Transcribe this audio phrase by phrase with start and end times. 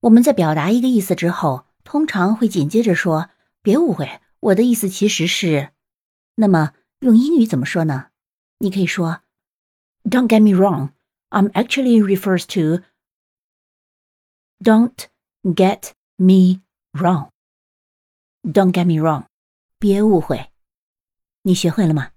[0.00, 3.30] 我们在表达一个意思之后通常会紧接着说
[3.62, 5.70] 别误会我的意思其实是
[6.36, 8.06] 那么用英语怎么说呢
[8.58, 9.20] 你可以说
[10.04, 10.90] don't get me wrong
[11.28, 12.82] i'm actually refers to
[14.62, 15.08] don't
[15.42, 16.62] get me
[16.92, 17.28] wrong
[18.42, 19.24] don't get me wrong
[19.78, 20.50] 别误会
[21.42, 22.10] 你学会了吗